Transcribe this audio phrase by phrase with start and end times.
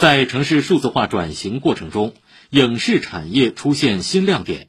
[0.00, 2.14] 在城市数字化转型过程中，
[2.48, 4.68] 影视产业出现新亮点。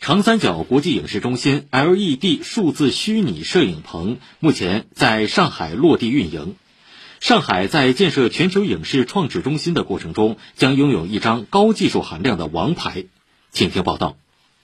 [0.00, 6.56] 长三角国际影视中心 LED 数字虚拟摄影棚目前在上海落地运营。
[7.20, 13.04] 上海在建设全球影视创制中心的过程中，将拥有一张高技术含量的王牌。
[13.52, 14.16] 请听报道。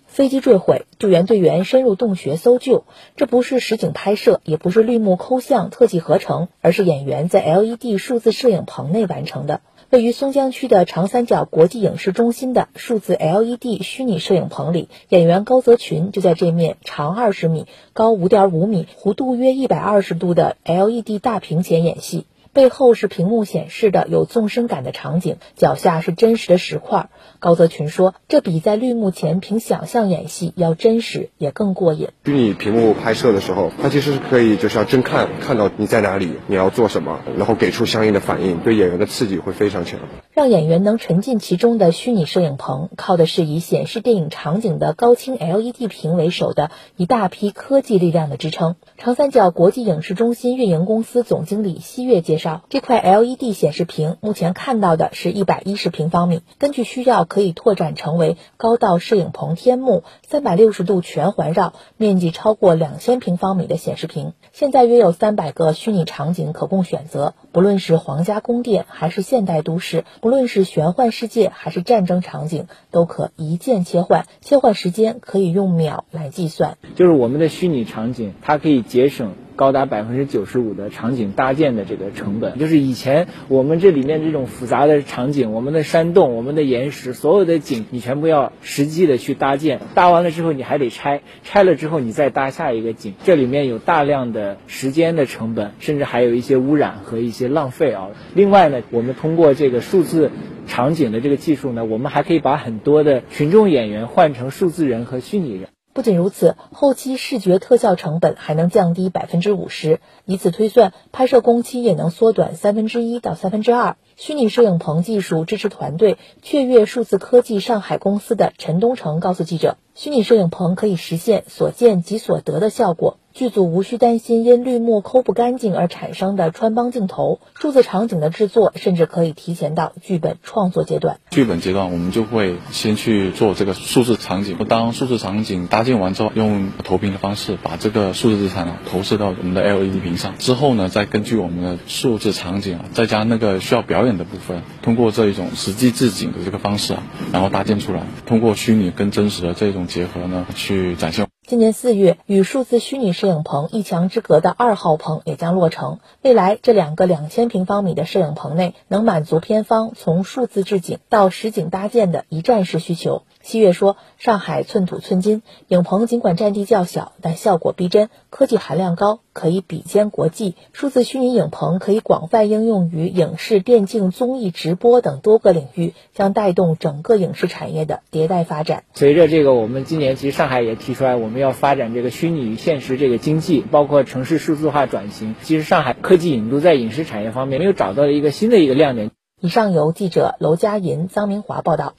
[0.09, 9.61] 飞机坠毁，救援队员深入洞穴搜救，这不是实景拍摄，也不是绿幕抠像、特技合成，而是演员在 LED 数字摄影棚内完成的。
[9.91, 17.64] 位于松江区的长三角国际影视中心的数字 LED 虚拟摄影棚里，演员高泽群就在这面长二十米、
[17.95, 22.26] 高五点五米、弧度约一百二十度的 LED 大屏前演戏。
[22.58, 27.08] 背后是屏幕显示的有纵深感的场景，脚下是真实的石块。
[27.39, 32.08] 高泽群说：“这比在绿幕前凭想象演戏要真实，也更过瘾。
[32.25, 40.00] 虚拟屏幕拍摄的时候，它其实是可以就是要真看，看到你在哪里，你要做什么，然后给出相应的反应，对演员的刺激会非常强。
[40.38, 48.77] 让演员能沉浸其中的虚拟摄影棚，靠的是以显示电影场景的高清 LED 屏为首的一大批科技力量的支撑。
[48.98, 52.62] 长三角国际影视中心运营公司总经理西月介绍。
[52.69, 64.34] 这块 LED 显示屏目前看到的是一百一十平方米，根据需要可以拓展成为高到摄影棚天幕、三百六十度全环绕、面积超过两千平方米的显示屏。
[64.52, 76.77] 现在约有三百个虚拟场景可供选择，不论是皇家宫殿还是现代都市，无论是玄幻世界还是战争场景，都可一键切换，切换时间可以用秒来计算。
[76.97, 79.33] 就是我们的虚拟场景，它可以节省。
[79.59, 98.11] 高达百分之九十五的场景搭建的这个成本，就是以前我们这里面这种复杂的场景，我们的山洞、我们的岩石，所有的景，你全部要实际的去搭建，搭完了之后你还得拆，拆了之后你再搭下一个景，这里面有大量的时间的成本，甚至还有一些污染和一些浪费啊。
[98.34, 100.31] 另外呢，我们通过这个数字
[100.69, 105.69] 场景的这个技术呢，我们还可以把很多的群众演员换成数字人和虚拟人。
[105.92, 113.96] 不仅如此，后期视觉特效成本还能降低百分之五十，以此推算，拍摄工期也能缩短三分之一到三分之二。
[114.14, 123.17] 虚拟摄影棚技术支持团队雀跃数字科技上海公司的陈东成告诉记者，虚拟摄影棚可以实现所见即所得的效果。
[123.39, 131.21] 剧组无需担心因绿幕抠不干净而产生的穿帮镜头，数字场景的制作甚至可以提前到剧本创作阶段。
[131.31, 134.59] 剧本阶段，我们就会先去做这个数字场景。
[134.69, 140.37] 当数字场景搭建完之后，用投屏的方式把这个数字资产啊投射到我们的 LED 屏上。
[140.38, 148.03] 之后呢，再根据我们的数字场景啊，再加那个需要表演的部分，通过这一种实际置景的这个方式啊，然后搭建出来。
[148.26, 151.28] 通过虚拟跟真实的这种结合呢，去展现。
[151.48, 155.98] 今年四月，与数字虚拟摄影棚一墙之隔的二号棚也将落成。
[156.20, 163.22] 未来，这两个两千平方米的摄影棚内能满足片方从数字置景到实景搭建的一站式需求。
[163.41, 170.56] 西月说：“上海寸土寸金，影棚尽管占地较小，但效果逼真，科技含量高，可以比肩国际。
[170.72, 178.82] 数字虚拟影棚可以广泛应用于影视、电竞、综艺、直播等多个领域，将带动整个影视产业的迭代发展。
[178.94, 185.37] 随着这个，我们今年其实上海也提出来，我们要发展这个虚拟与现实这个经济，包括城市数字化转型。
[185.43, 191.94] 其实上海科技引入在影视产业方面，又找到了一个新的一个亮点。”以上由记者娄佳银、臧明华报道。